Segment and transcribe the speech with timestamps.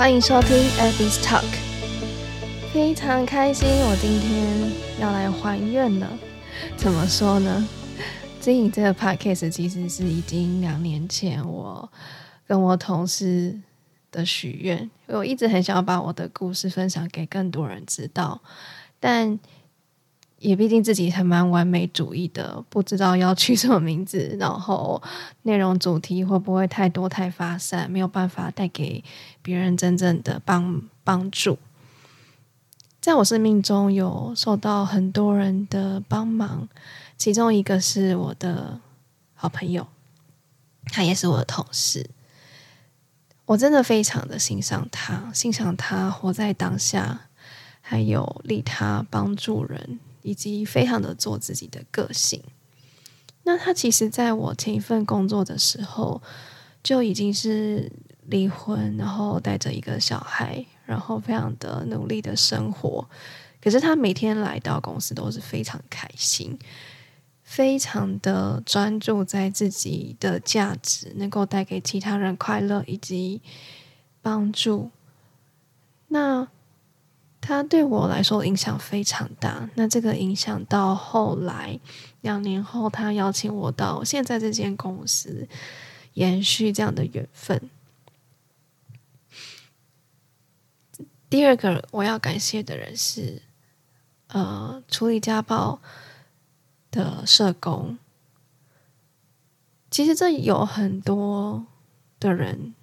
[0.00, 1.44] 欢迎收听 Abby's Talk，
[2.72, 6.08] 非常开心，我今天要来还愿了。
[6.74, 7.68] 怎么说呢？
[8.40, 11.86] 经营这个 podcast 其实是已经两年前我
[12.48, 13.60] 跟我同事
[14.10, 18.40] 的许愿，因为我一直很想要把我的故事分享给更多人知道，
[18.98, 19.38] 但
[20.40, 25.00] 也毕竟自己还蛮完美主义的，不知道要取什么名字，然后
[25.42, 29.04] 内容主题会不会太多太发散，没有办法带给
[29.42, 31.58] 别人真正的帮帮助。
[33.02, 36.66] 在我生命中有受到很多人的帮忙，
[37.18, 38.80] 其中一个是我的
[39.34, 39.86] 好朋友，
[40.86, 42.08] 他也是我的同事，
[43.44, 47.28] 我真的非常的欣赏他，欣赏他活在当下，
[47.82, 50.00] 还有利他帮助人。
[50.22, 52.42] 以及非常的做自己的个性。
[53.42, 56.22] 那他其实在我前一份工作的时候
[56.82, 57.90] 就已经是
[58.26, 63.08] 离婚，然后带着一个小孩，然后非常的努力的生活。
[63.62, 66.58] 可是他每天来到公司都是非常开心，
[67.42, 73.40] 非常的专注在自己的价值，能够带给其他人快乐以及
[74.22, 74.90] 帮助。
[76.08, 76.48] 那。
[77.40, 79.70] 他对我来说影响非常大。
[79.74, 81.80] 那这个影响到后来
[82.20, 85.48] 两年后，他邀请我到现在这间公司
[86.14, 87.70] 延续这样的缘分。
[91.28, 93.42] 第二个我要感谢的人是，
[94.28, 95.80] 呃，处理家暴
[96.90, 97.98] 的社工。
[99.90, 101.66] 其实这有很多
[102.18, 102.74] 的人，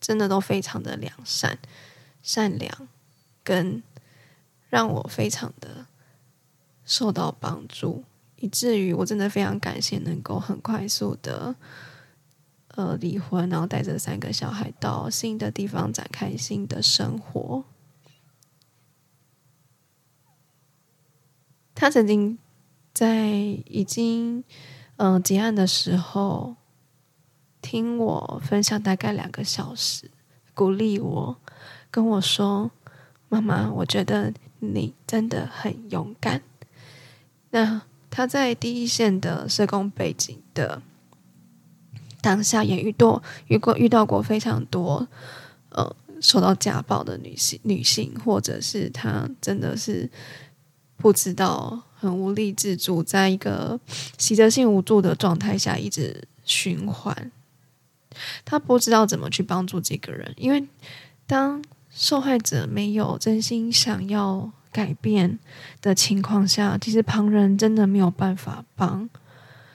[0.00, 1.58] 真的都非常的良善、
[2.22, 2.88] 善良。
[3.44, 3.82] 跟
[4.68, 5.86] 让我非常的
[6.84, 8.04] 受到帮助，
[8.36, 11.54] 以至于我真的非常感谢能够很快速的
[12.68, 17.64] 呃离婚，然后带着三个小孩到新的地方展开新的生活。
[21.74, 22.38] 他曾经
[22.94, 24.44] 在已经
[24.96, 26.56] 嗯、呃、结案的时候，
[27.60, 30.10] 听我分享大概两个小时，
[30.54, 31.36] 鼓励我，
[31.90, 32.70] 跟我说。
[33.32, 36.42] 妈妈，我觉得你真的很勇敢。
[37.48, 40.82] 那他在第一线的社工背景的
[42.20, 45.08] 当下，也遇到遇过遇到过非常多
[45.70, 50.10] 呃受到家暴的女性女性，或者是她真的是
[50.98, 53.80] 不知道很无力自主，在一个
[54.18, 57.32] 习得性无助的状态下一直循环。
[58.44, 60.68] 他不知道怎么去帮助这个人，因为
[61.26, 61.64] 当。
[61.94, 65.38] 受害者没有真心想要改变
[65.82, 69.08] 的情况下，其实旁人真的没有办法帮。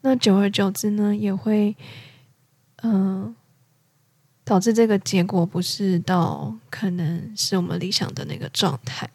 [0.00, 1.76] 那久而久之呢，也会
[2.82, 3.36] 嗯、
[4.44, 9.10] 导致这个结果不是到可能是我们理想的那个状态。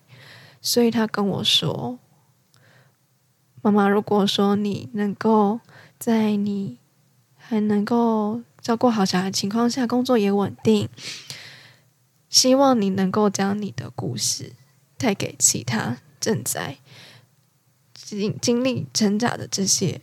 [0.61, 1.97] 所以他跟我说
[3.63, 5.59] ：“妈妈，如果说你能够
[5.97, 6.77] 在你
[7.35, 10.87] 还能够照顾好小孩的情况下，工作也稳定。”
[12.33, 14.53] 希望你能够将你的故事
[14.97, 16.79] 带给其他正在
[17.93, 20.01] 经经历挣扎的这些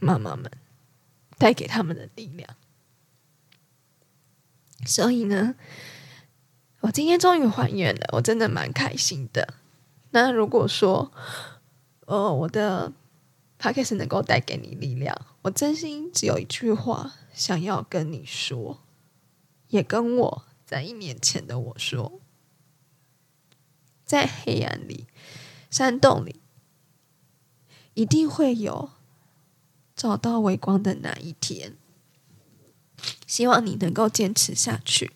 [0.00, 0.50] 妈妈们，
[1.38, 2.56] 带给他们的力量。
[4.84, 5.54] 所以呢，
[6.80, 9.54] 我今天终于还原了，我真的蛮开心的。
[10.10, 11.12] 那如果说，
[12.06, 12.92] 呃，我的
[13.60, 18.80] podcast 能够带给你力量，我真心只有一句话想要跟你说，
[19.68, 20.44] 也跟我。
[20.66, 22.20] 在一年前的我说，
[24.04, 25.06] 在黑暗里、
[25.70, 26.40] 山洞里，
[27.94, 28.90] 一定会有
[29.94, 31.76] 找到微光的那一天。
[33.26, 35.12] 希望你能够坚持下去，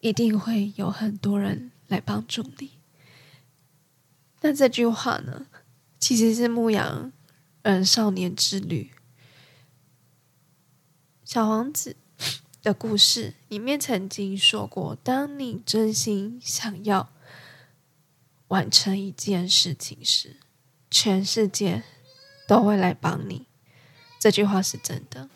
[0.00, 2.78] 一定会有很多人来帮助你。
[4.40, 5.46] 那这句话呢，
[5.98, 7.12] 其实是牧羊
[7.62, 8.90] 人少年之旅，
[11.24, 11.96] 小王子。
[12.64, 17.10] 的故事里面曾经说过：“当你真心想要
[18.48, 20.38] 完成一件事情时，
[20.90, 21.82] 全世界
[22.48, 23.44] 都会来帮你。”
[24.18, 25.28] 这句话是真的。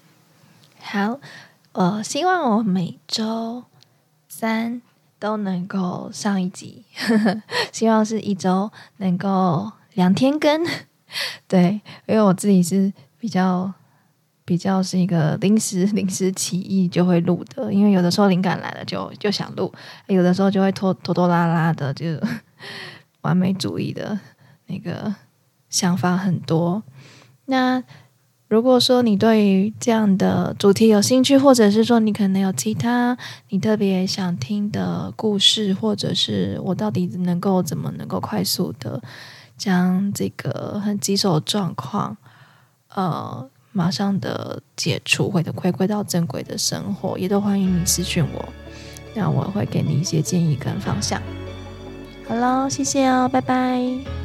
[0.81, 1.21] 好，
[1.73, 3.65] 我希望我每周
[4.27, 4.81] 三
[5.19, 6.87] 都能够上一集，
[7.71, 10.67] 希望是一周能够两天更。
[11.47, 13.75] 对，因为我自己是比较。
[14.49, 19.71] 比较是一个临时临时起意就会录的，因为有的时候灵感来了就就想录，
[20.07, 22.07] 有的时候就会拖拖拖拉拉的，就
[23.21, 24.19] 完美主义的
[24.69, 25.15] 那个
[25.69, 26.83] 想法很多。
[27.45, 27.85] 那
[28.49, 33.15] 如果说你对这样的主题有兴趣，或者是说你可能有其他
[33.51, 39.03] 你特别想听的故事，或者是我到底能够怎么能够快速的
[39.59, 42.17] 将这个很棘手状况，
[42.95, 43.47] 呃，
[43.79, 48.49] 马上的解除，或者回归到正轨的生活，也都欢迎你私讯我，
[49.15, 51.23] 那我会给你一些建议跟方向。
[52.27, 54.18] 好了，谢谢哦，拜拜。